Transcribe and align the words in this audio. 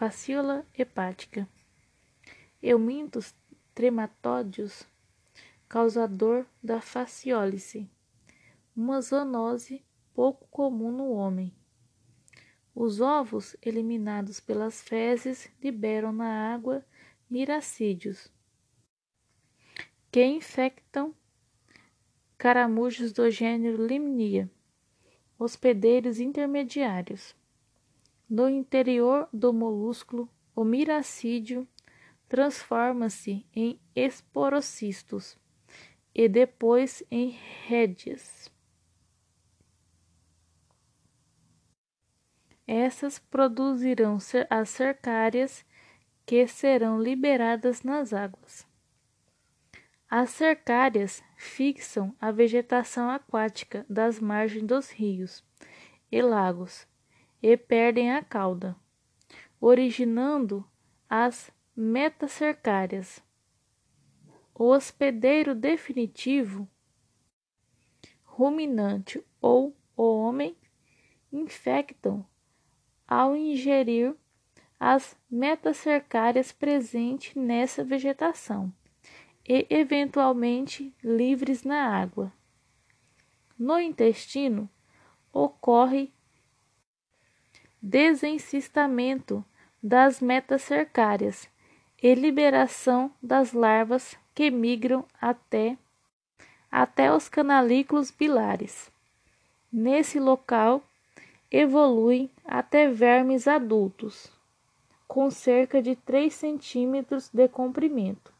fasciola 0.00 0.64
hepática. 0.72 1.46
Eumintos 2.62 3.34
trematódeos, 3.74 4.88
causador 5.68 6.46
da 6.62 6.80
fasciólise, 6.80 7.86
uma 8.74 9.02
zoonose 9.02 9.84
pouco 10.14 10.48
comum 10.48 10.90
no 10.90 11.10
homem. 11.10 11.54
Os 12.74 13.02
ovos 13.02 13.54
eliminados 13.60 14.40
pelas 14.40 14.80
fezes 14.80 15.50
liberam 15.62 16.12
na 16.12 16.50
água 16.50 16.82
miracídios, 17.28 18.32
que 20.10 20.24
infectam 20.24 21.14
caramujos 22.38 23.12
do 23.12 23.30
gênero 23.30 23.86
Limnia, 23.86 24.50
hospedeiros 25.38 26.20
intermediários. 26.20 27.36
No 28.30 28.48
interior 28.48 29.28
do 29.32 29.52
molúsculo, 29.52 30.30
o 30.54 30.62
miracídio 30.62 31.66
transforma-se 32.28 33.44
em 33.52 33.80
esporocistos 33.92 35.36
e 36.14 36.28
depois 36.28 37.02
em 37.10 37.36
rédeas. 37.66 38.48
Essas 42.68 43.18
produzirão 43.18 44.18
as 44.48 44.68
cercárias 44.68 45.64
que 46.24 46.46
serão 46.46 47.02
liberadas 47.02 47.82
nas 47.82 48.12
águas. 48.12 48.64
As 50.08 50.30
cercárias 50.30 51.20
fixam 51.36 52.14
a 52.20 52.30
vegetação 52.30 53.10
aquática 53.10 53.84
das 53.90 54.20
margens 54.20 54.62
dos 54.62 54.88
rios 54.88 55.44
e 56.12 56.22
lagos 56.22 56.88
e 57.42 57.56
perdem 57.56 58.12
a 58.12 58.22
cauda, 58.22 58.76
originando 59.60 60.64
as 61.08 61.50
metacercárias. 61.74 63.22
O 64.54 64.64
hospedeiro 64.64 65.54
definitivo, 65.54 66.68
ruminante 68.24 69.24
ou 69.40 69.74
o 69.96 70.02
homem 70.02 70.56
infectam 71.32 72.26
ao 73.06 73.34
ingerir 73.34 74.14
as 74.78 75.16
metacercárias 75.30 76.52
presentes 76.52 77.34
nessa 77.34 77.84
vegetação 77.84 78.72
e 79.46 79.66
eventualmente 79.68 80.94
livres 81.02 81.64
na 81.64 81.86
água. 81.86 82.32
No 83.58 83.78
intestino 83.78 84.70
ocorre 85.32 86.12
desencistamento 87.82 89.42
das 89.82 90.20
metacercárias 90.20 91.48
e 92.02 92.14
liberação 92.14 93.10
das 93.22 93.54
larvas 93.54 94.18
que 94.34 94.50
migram 94.50 95.04
até, 95.18 95.78
até 96.70 97.10
os 97.10 97.28
canalículos 97.28 98.10
bilares. 98.10 98.92
Nesse 99.72 100.20
local, 100.20 100.82
evoluem 101.50 102.30
até 102.44 102.86
vermes 102.86 103.48
adultos, 103.48 104.30
com 105.08 105.30
cerca 105.30 105.80
de 105.80 105.96
3 105.96 106.34
centímetros 106.34 107.30
de 107.30 107.48
comprimento. 107.48 108.30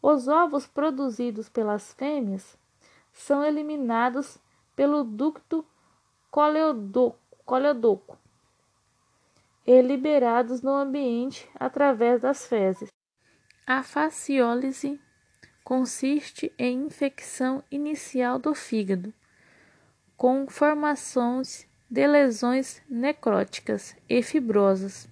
Os 0.00 0.26
ovos 0.26 0.66
produzidos 0.66 1.50
pelas 1.50 1.92
fêmeas 1.92 2.56
são 3.12 3.44
eliminados 3.44 4.38
pelo 4.74 5.04
ducto 5.04 5.64
coleodoco 6.30 8.21
e 9.66 9.80
liberados 9.80 10.60
no 10.62 10.74
ambiente 10.74 11.48
através 11.54 12.20
das 12.20 12.46
fezes. 12.46 12.88
A 13.66 13.82
fasciólise 13.82 15.00
consiste 15.62 16.52
em 16.58 16.86
infecção 16.86 17.62
inicial 17.70 18.38
do 18.38 18.54
fígado, 18.54 19.14
com 20.16 20.46
formações 20.48 21.66
de 21.88 22.06
lesões 22.06 22.82
necróticas 22.88 23.96
e 24.08 24.22
fibrosas. 24.22 25.08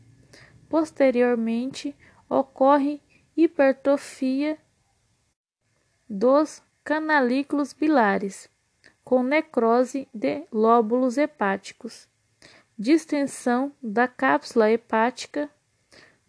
Posteriormente, 0.68 1.96
ocorre 2.28 3.00
hipertrofia 3.36 4.58
dos 6.08 6.62
canalículos 6.82 7.72
bilares, 7.72 8.50
com 9.04 9.22
necrose 9.22 10.08
de 10.12 10.46
lóbulos 10.50 11.16
hepáticos 11.16 12.09
distensão 12.80 13.72
da 13.82 14.08
cápsula 14.08 14.70
hepática, 14.70 15.50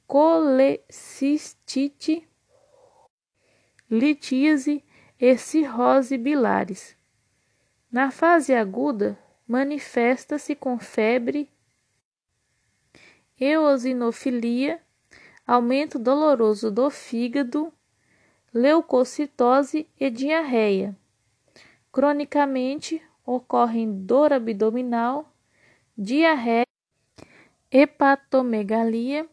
colecistite, 0.05 2.27
litíase 3.89 4.83
e 5.17 5.37
cirrose 5.37 6.17
bilares. 6.17 6.93
Na 7.89 8.11
fase 8.11 8.53
aguda, 8.53 9.17
manifesta-se 9.47 10.53
com 10.53 10.77
febre, 10.77 11.49
eosinofilia, 13.39 14.81
aumento 15.47 15.97
doloroso 15.97 16.69
do 16.69 16.89
fígado, 16.89 17.71
leucocitose 18.53 19.87
e 19.97 20.09
diarreia. 20.09 20.93
Cronicamente, 21.93 23.01
ocorrem 23.25 24.03
dor 24.03 24.33
abdominal, 24.33 25.31
diarreia, 26.03 26.65
hepatomegalia, 27.69 29.29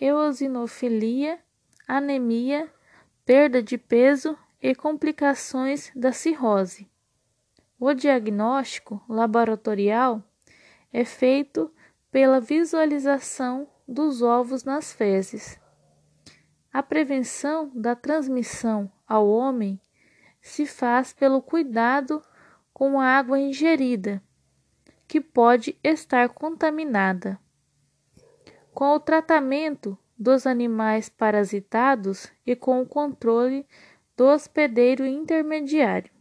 eosinofilia, 0.00 1.38
anemia, 1.86 2.72
perda 3.22 3.62
de 3.62 3.76
peso 3.76 4.34
e 4.58 4.74
complicações 4.74 5.92
da 5.94 6.12
cirrose. 6.12 6.90
O 7.78 7.92
diagnóstico 7.92 9.04
laboratorial 9.06 10.24
é 10.90 11.04
feito 11.04 11.70
pela 12.10 12.40
visualização 12.40 13.68
dos 13.86 14.22
ovos 14.22 14.64
nas 14.64 14.94
fezes. 14.94 15.60
A 16.72 16.82
prevenção 16.82 17.70
da 17.74 17.94
transmissão 17.94 18.90
ao 19.06 19.28
homem 19.28 19.78
se 20.40 20.64
faz 20.64 21.12
pelo 21.12 21.42
cuidado 21.42 22.24
com 22.72 22.98
a 22.98 23.04
água 23.04 23.38
ingerida 23.38 24.22
que 25.06 25.20
pode 25.20 25.78
estar 25.82 26.28
contaminada. 26.30 27.38
Com 28.72 28.94
o 28.94 29.00
tratamento 29.00 29.96
dos 30.18 30.46
animais 30.46 31.08
parasitados 31.08 32.32
e 32.46 32.56
com 32.56 32.80
o 32.80 32.86
controle 32.86 33.66
do 34.16 34.26
hospedeiro 34.26 35.04
intermediário. 35.04 36.15